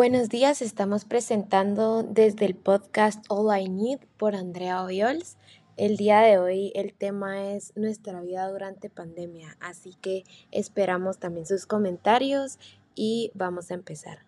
Buenos 0.00 0.30
días, 0.30 0.62
estamos 0.62 1.04
presentando 1.04 2.02
desde 2.02 2.46
el 2.46 2.54
podcast 2.54 3.22
All 3.28 3.54
I 3.54 3.68
Need 3.68 3.98
por 4.16 4.34
Andrea 4.34 4.82
Oyols. 4.82 5.36
El 5.76 5.98
día 5.98 6.20
de 6.20 6.38
hoy 6.38 6.72
el 6.74 6.94
tema 6.94 7.52
es 7.52 7.74
nuestra 7.76 8.18
vida 8.22 8.48
durante 8.48 8.88
pandemia, 8.88 9.58
así 9.60 9.94
que 10.00 10.24
esperamos 10.52 11.18
también 11.18 11.44
sus 11.44 11.66
comentarios 11.66 12.58
y 12.94 13.30
vamos 13.34 13.70
a 13.70 13.74
empezar. 13.74 14.20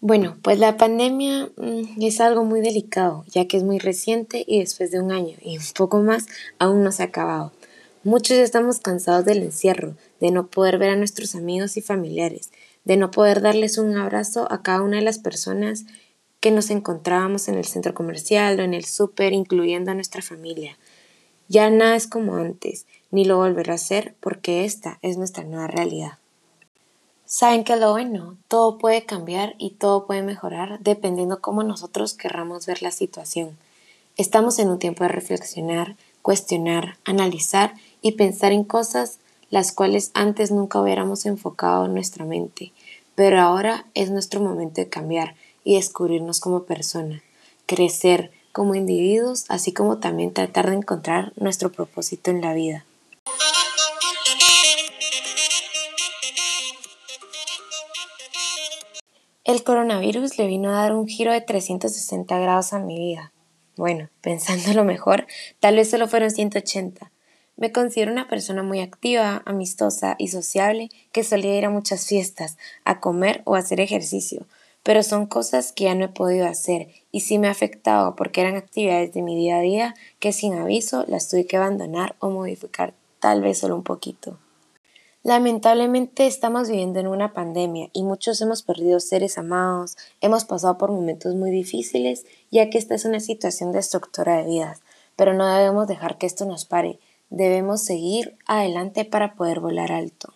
Bueno, 0.00 0.36
pues 0.42 0.58
la 0.58 0.76
pandemia 0.76 1.48
mm, 1.56 2.02
es 2.02 2.20
algo 2.20 2.44
muy 2.44 2.60
delicado, 2.60 3.24
ya 3.28 3.48
que 3.48 3.56
es 3.56 3.62
muy 3.62 3.78
reciente 3.78 4.44
y 4.46 4.60
después 4.60 4.90
de 4.90 5.00
un 5.00 5.12
año 5.12 5.38
y 5.40 5.56
un 5.56 5.64
poco 5.74 6.02
más 6.02 6.26
aún 6.58 6.82
no 6.82 6.92
se 6.92 7.04
ha 7.04 7.06
acabado. 7.06 7.52
Muchos 8.06 8.36
estamos 8.36 8.80
cansados 8.80 9.24
del 9.24 9.42
encierro, 9.42 9.96
de 10.20 10.30
no 10.30 10.48
poder 10.48 10.76
ver 10.76 10.90
a 10.90 10.96
nuestros 10.96 11.34
amigos 11.34 11.78
y 11.78 11.80
familiares, 11.80 12.50
de 12.84 12.98
no 12.98 13.10
poder 13.10 13.40
darles 13.40 13.78
un 13.78 13.96
abrazo 13.96 14.46
a 14.52 14.62
cada 14.62 14.82
una 14.82 14.98
de 14.98 15.02
las 15.02 15.18
personas 15.18 15.86
que 16.38 16.50
nos 16.50 16.68
encontrábamos 16.68 17.48
en 17.48 17.54
el 17.54 17.64
centro 17.64 17.94
comercial 17.94 18.60
o 18.60 18.62
en 18.62 18.74
el 18.74 18.84
súper, 18.84 19.32
incluyendo 19.32 19.90
a 19.90 19.94
nuestra 19.94 20.20
familia. 20.20 20.76
Ya 21.48 21.70
nada 21.70 21.96
es 21.96 22.06
como 22.06 22.36
antes, 22.36 22.84
ni 23.10 23.24
lo 23.24 23.38
volverá 23.38 23.72
a 23.72 23.78
ser 23.78 24.14
porque 24.20 24.66
esta 24.66 24.98
es 25.00 25.16
nuestra 25.16 25.44
nueva 25.44 25.68
realidad. 25.68 26.18
Saben 27.24 27.64
que 27.64 27.76
lo 27.76 27.92
bueno, 27.92 28.36
todo 28.48 28.76
puede 28.76 29.06
cambiar 29.06 29.54
y 29.56 29.70
todo 29.70 30.06
puede 30.06 30.20
mejorar 30.20 30.78
dependiendo 30.80 31.40
cómo 31.40 31.62
nosotros 31.62 32.12
querramos 32.12 32.66
ver 32.66 32.82
la 32.82 32.90
situación. 32.90 33.56
Estamos 34.18 34.58
en 34.58 34.68
un 34.68 34.78
tiempo 34.78 35.04
de 35.04 35.08
reflexionar, 35.08 35.96
cuestionar, 36.24 36.96
analizar 37.04 37.74
y 38.00 38.12
pensar 38.12 38.52
en 38.52 38.64
cosas 38.64 39.18
las 39.50 39.72
cuales 39.72 40.10
antes 40.14 40.50
nunca 40.50 40.80
hubiéramos 40.80 41.26
enfocado 41.26 41.84
en 41.84 41.92
nuestra 41.92 42.24
mente, 42.24 42.72
pero 43.14 43.42
ahora 43.42 43.84
es 43.92 44.10
nuestro 44.10 44.40
momento 44.40 44.80
de 44.80 44.88
cambiar 44.88 45.34
y 45.64 45.74
descubrirnos 45.74 46.40
como 46.40 46.62
persona, 46.62 47.22
crecer 47.66 48.32
como 48.52 48.74
individuos, 48.74 49.44
así 49.50 49.74
como 49.74 49.98
también 49.98 50.32
tratar 50.32 50.70
de 50.70 50.76
encontrar 50.76 51.34
nuestro 51.36 51.70
propósito 51.70 52.30
en 52.30 52.40
la 52.40 52.54
vida. 52.54 52.86
El 59.44 59.62
coronavirus 59.62 60.38
le 60.38 60.46
vino 60.46 60.70
a 60.70 60.80
dar 60.80 60.94
un 60.94 61.06
giro 61.06 61.32
de 61.32 61.42
360 61.42 62.38
grados 62.38 62.72
a 62.72 62.78
mi 62.78 62.98
vida. 62.98 63.33
Bueno, 63.76 64.08
pensándolo 64.20 64.84
mejor, 64.84 65.26
tal 65.60 65.76
vez 65.76 65.90
solo 65.90 66.08
fueron 66.08 66.30
180. 66.30 67.10
Me 67.56 67.70
considero 67.70 68.10
una 68.10 68.28
persona 68.28 68.62
muy 68.62 68.80
activa, 68.80 69.42
amistosa 69.46 70.16
y 70.18 70.28
sociable 70.28 70.88
que 71.12 71.22
solía 71.22 71.56
ir 71.56 71.66
a 71.66 71.70
muchas 71.70 72.06
fiestas, 72.06 72.58
a 72.84 72.98
comer 72.98 73.42
o 73.44 73.54
a 73.54 73.60
hacer 73.60 73.80
ejercicio, 73.80 74.46
pero 74.82 75.04
son 75.04 75.26
cosas 75.26 75.72
que 75.72 75.84
ya 75.84 75.94
no 75.94 76.04
he 76.04 76.08
podido 76.08 76.46
hacer 76.46 76.88
y 77.12 77.20
sí 77.20 77.38
me 77.38 77.46
ha 77.46 77.52
afectado 77.52 78.16
porque 78.16 78.40
eran 78.40 78.56
actividades 78.56 79.14
de 79.14 79.22
mi 79.22 79.36
día 79.36 79.58
a 79.58 79.60
día 79.60 79.94
que 80.18 80.32
sin 80.32 80.54
aviso 80.54 81.04
las 81.06 81.28
tuve 81.28 81.46
que 81.46 81.56
abandonar 81.56 82.16
o 82.18 82.30
modificar 82.30 82.92
tal 83.20 83.40
vez 83.40 83.58
solo 83.58 83.76
un 83.76 83.84
poquito. 83.84 84.38
Lamentablemente 85.24 86.26
estamos 86.26 86.68
viviendo 86.68 87.00
en 87.00 87.06
una 87.06 87.32
pandemia 87.32 87.88
y 87.94 88.02
muchos 88.02 88.42
hemos 88.42 88.62
perdido 88.62 89.00
seres 89.00 89.38
amados, 89.38 89.96
hemos 90.20 90.44
pasado 90.44 90.76
por 90.76 90.92
momentos 90.92 91.34
muy 91.34 91.50
difíciles, 91.50 92.26
ya 92.50 92.68
que 92.68 92.76
esta 92.76 92.94
es 92.94 93.06
una 93.06 93.20
situación 93.20 93.72
destructora 93.72 94.36
de 94.36 94.44
vidas, 94.44 94.82
pero 95.16 95.32
no 95.32 95.46
debemos 95.46 95.88
dejar 95.88 96.18
que 96.18 96.26
esto 96.26 96.44
nos 96.44 96.66
pare, 96.66 96.98
debemos 97.30 97.82
seguir 97.82 98.36
adelante 98.44 99.06
para 99.06 99.34
poder 99.34 99.60
volar 99.60 99.92
alto. 99.92 100.34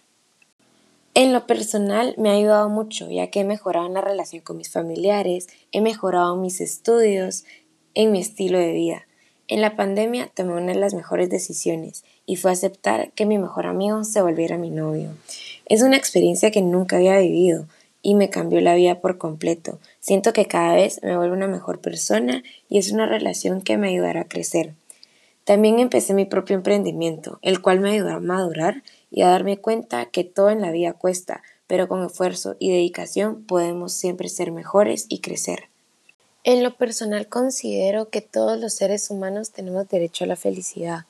En 1.12 1.34
lo 1.34 1.46
personal 1.46 2.14
me 2.16 2.30
ha 2.30 2.36
ayudado 2.36 2.70
mucho, 2.70 3.10
ya 3.10 3.26
que 3.26 3.40
he 3.40 3.44
mejorado 3.44 3.86
en 3.86 3.92
la 3.92 4.00
relación 4.00 4.40
con 4.42 4.56
mis 4.56 4.72
familiares, 4.72 5.48
he 5.70 5.82
mejorado 5.82 6.34
mis 6.36 6.62
estudios, 6.62 7.44
en 7.92 8.10
mi 8.10 8.20
estilo 8.20 8.58
de 8.58 8.72
vida. 8.72 9.02
En 9.48 9.60
la 9.60 9.76
pandemia 9.76 10.30
tomé 10.34 10.52
una 10.52 10.72
de 10.72 10.78
las 10.78 10.94
mejores 10.94 11.28
decisiones 11.28 12.04
y 12.28 12.36
fue 12.36 12.52
aceptar 12.52 13.10
que 13.12 13.24
mi 13.24 13.38
mejor 13.38 13.66
amigo 13.66 14.04
se 14.04 14.20
volviera 14.20 14.58
mi 14.58 14.68
novio. 14.68 15.08
Es 15.64 15.80
una 15.80 15.96
experiencia 15.96 16.50
que 16.50 16.60
nunca 16.60 16.96
había 16.96 17.18
vivido 17.18 17.64
y 18.02 18.14
me 18.14 18.28
cambió 18.28 18.60
la 18.60 18.74
vida 18.74 19.00
por 19.00 19.16
completo. 19.16 19.78
Siento 19.98 20.34
que 20.34 20.44
cada 20.44 20.74
vez 20.74 21.00
me 21.02 21.16
vuelvo 21.16 21.34
una 21.34 21.48
mejor 21.48 21.80
persona 21.80 22.42
y 22.68 22.76
es 22.76 22.92
una 22.92 23.06
relación 23.06 23.62
que 23.62 23.78
me 23.78 23.88
ayudará 23.88 24.20
a 24.20 24.28
crecer. 24.28 24.74
También 25.44 25.78
empecé 25.78 26.12
mi 26.12 26.26
propio 26.26 26.54
emprendimiento, 26.54 27.38
el 27.40 27.62
cual 27.62 27.80
me 27.80 27.92
ayudó 27.92 28.10
a 28.10 28.20
madurar 28.20 28.82
y 29.10 29.22
a 29.22 29.28
darme 29.28 29.56
cuenta 29.56 30.04
que 30.04 30.22
todo 30.22 30.50
en 30.50 30.60
la 30.60 30.70
vida 30.70 30.92
cuesta, 30.92 31.42
pero 31.66 31.88
con 31.88 32.04
esfuerzo 32.04 32.56
y 32.58 32.70
dedicación 32.70 33.42
podemos 33.44 33.94
siempre 33.94 34.28
ser 34.28 34.52
mejores 34.52 35.06
y 35.08 35.20
crecer. 35.20 35.70
En 36.44 36.62
lo 36.62 36.76
personal 36.76 37.26
considero 37.26 38.10
que 38.10 38.20
todos 38.20 38.60
los 38.60 38.74
seres 38.74 39.08
humanos 39.08 39.50
tenemos 39.50 39.88
derecho 39.88 40.24
a 40.24 40.26
la 40.26 40.36
felicidad 40.36 41.06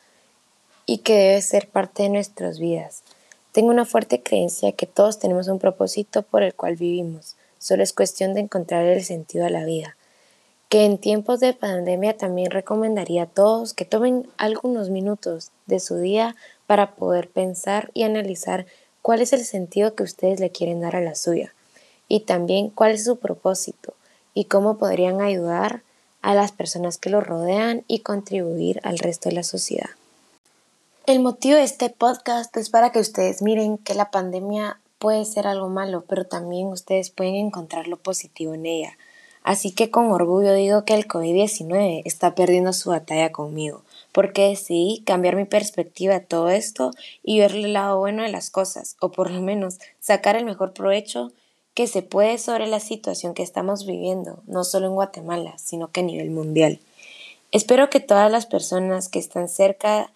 y 0.88 0.98
que 0.98 1.14
debe 1.14 1.42
ser 1.42 1.68
parte 1.68 2.04
de 2.04 2.08
nuestras 2.08 2.58
vidas. 2.58 3.02
Tengo 3.52 3.68
una 3.68 3.84
fuerte 3.84 4.22
creencia 4.22 4.72
que 4.72 4.86
todos 4.86 5.18
tenemos 5.18 5.46
un 5.48 5.58
propósito 5.58 6.22
por 6.22 6.42
el 6.42 6.54
cual 6.54 6.76
vivimos, 6.76 7.36
solo 7.58 7.82
es 7.82 7.92
cuestión 7.92 8.32
de 8.32 8.40
encontrar 8.40 8.86
el 8.86 9.04
sentido 9.04 9.44
a 9.44 9.50
la 9.50 9.66
vida. 9.66 9.98
Que 10.70 10.86
en 10.86 10.96
tiempos 10.96 11.40
de 11.40 11.52
pandemia 11.52 12.16
también 12.16 12.50
recomendaría 12.50 13.24
a 13.24 13.26
todos 13.26 13.74
que 13.74 13.84
tomen 13.84 14.28
algunos 14.38 14.88
minutos 14.88 15.50
de 15.66 15.78
su 15.78 15.98
día 15.98 16.34
para 16.66 16.94
poder 16.94 17.28
pensar 17.28 17.90
y 17.92 18.04
analizar 18.04 18.64
cuál 19.02 19.20
es 19.20 19.34
el 19.34 19.44
sentido 19.44 19.94
que 19.94 20.04
ustedes 20.04 20.40
le 20.40 20.50
quieren 20.50 20.80
dar 20.80 20.96
a 20.96 21.02
la 21.02 21.14
suya 21.14 21.54
y 22.08 22.20
también 22.20 22.70
cuál 22.70 22.92
es 22.92 23.04
su 23.04 23.18
propósito 23.18 23.92
y 24.32 24.46
cómo 24.46 24.78
podrían 24.78 25.20
ayudar 25.20 25.82
a 26.22 26.34
las 26.34 26.52
personas 26.52 26.96
que 26.96 27.10
los 27.10 27.26
rodean 27.26 27.84
y 27.88 27.98
contribuir 27.98 28.80
al 28.84 28.98
resto 28.98 29.28
de 29.28 29.34
la 29.34 29.42
sociedad. 29.42 29.90
El 31.08 31.20
motivo 31.20 31.56
de 31.56 31.62
este 31.62 31.88
podcast 31.88 32.54
es 32.58 32.68
para 32.68 32.92
que 32.92 32.98
ustedes 32.98 33.40
miren 33.40 33.78
que 33.78 33.94
la 33.94 34.10
pandemia 34.10 34.78
puede 34.98 35.24
ser 35.24 35.46
algo 35.46 35.70
malo, 35.70 36.04
pero 36.06 36.26
también 36.26 36.66
ustedes 36.66 37.08
pueden 37.08 37.36
encontrar 37.36 37.88
lo 37.88 37.96
positivo 37.96 38.52
en 38.52 38.66
ella. 38.66 38.98
Así 39.42 39.72
que 39.72 39.90
con 39.90 40.10
orgullo 40.12 40.52
digo 40.52 40.84
que 40.84 40.92
el 40.92 41.08
COVID-19 41.08 42.02
está 42.04 42.34
perdiendo 42.34 42.74
su 42.74 42.90
batalla 42.90 43.32
conmigo, 43.32 43.84
porque 44.12 44.50
decidí 44.50 45.02
cambiar 45.06 45.34
mi 45.34 45.46
perspectiva 45.46 46.12
de 46.12 46.20
todo 46.20 46.50
esto 46.50 46.90
y 47.22 47.38
verle 47.38 47.68
el 47.68 47.72
lado 47.72 47.98
bueno 47.98 48.22
de 48.22 48.28
las 48.28 48.50
cosas, 48.50 48.98
o 49.00 49.10
por 49.10 49.30
lo 49.30 49.40
menos 49.40 49.78
sacar 50.00 50.36
el 50.36 50.44
mejor 50.44 50.74
provecho 50.74 51.32
que 51.72 51.86
se 51.86 52.02
puede 52.02 52.36
sobre 52.36 52.66
la 52.66 52.80
situación 52.80 53.32
que 53.32 53.42
estamos 53.42 53.86
viviendo, 53.86 54.42
no 54.46 54.62
solo 54.62 54.88
en 54.88 54.94
Guatemala, 54.94 55.56
sino 55.56 55.90
que 55.90 56.00
a 56.00 56.02
nivel 56.02 56.28
mundial. 56.28 56.80
Espero 57.50 57.88
que 57.88 58.00
todas 58.00 58.30
las 58.30 58.44
personas 58.44 59.08
que 59.08 59.18
están 59.18 59.48
cerca 59.48 60.12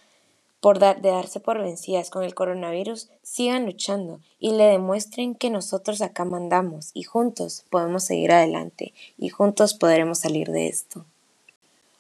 por 0.63 0.79
de 0.79 0.95
darse 1.11 1.41
por 1.41 1.59
vencidas 1.59 2.09
con 2.09 2.23
el 2.23 2.37
coronavirus, 2.37 3.09
sigan 3.25 3.67
luchando 3.67 4.21
y 4.39 4.53
le 4.53 4.67
demuestren 4.67 5.35
que 5.35 5.51
nosotros 5.51 6.01
acá 6.01 6.25
mandamos 6.25 6.93
y 6.95 7.03
juntos 7.03 7.65
podemos 7.69 8.05
seguir 8.05 8.31
adelante 8.31 8.95
y 9.19 9.29
juntos 9.29 9.75
podremos 9.75 10.21
salir 10.21 10.53
de 10.53 10.69
esto. 10.69 11.05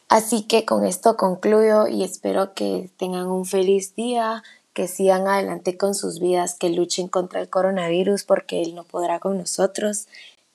Así 0.08 0.44
que 0.44 0.64
con 0.64 0.86
esto 0.86 1.16
concluyo 1.16 1.88
y 1.88 2.04
espero 2.04 2.54
que 2.54 2.88
tengan 2.98 3.26
un 3.26 3.46
feliz 3.46 3.96
día, 3.96 4.44
que 4.74 4.86
sigan 4.86 5.26
adelante 5.26 5.76
con 5.76 5.96
sus 5.96 6.20
vidas, 6.20 6.54
que 6.54 6.70
luchen 6.70 7.08
contra 7.08 7.40
el 7.40 7.50
coronavirus 7.50 8.22
porque 8.22 8.62
él 8.62 8.76
no 8.76 8.84
podrá 8.84 9.18
con 9.18 9.38
nosotros. 9.38 10.06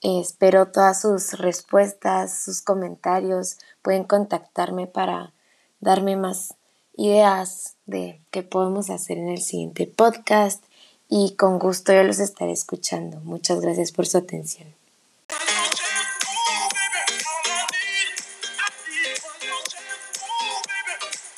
espero 0.01 0.67
todas 0.67 1.01
sus 1.01 1.37
respuestas, 1.39 2.41
sus 2.41 2.61
comentarios. 2.61 3.57
Pueden 3.81 4.05
contactarme 4.05 4.87
para 4.87 5.33
darme 5.81 6.15
más 6.15 6.53
ideas 6.97 7.75
de 7.85 8.19
qué 8.31 8.43
podemos 8.43 8.89
hacer 8.89 9.17
en 9.17 9.29
el 9.29 9.41
siguiente 9.41 9.87
podcast 9.87 10.63
y 11.07 11.35
con 11.35 11.59
gusto 11.59 11.93
yo 11.93 12.03
los 12.03 12.19
estaré 12.19 12.51
escuchando. 12.51 13.21
Muchas 13.21 13.61
gracias 13.61 13.91
por 13.91 14.07
su 14.07 14.17
atención. 14.17 14.67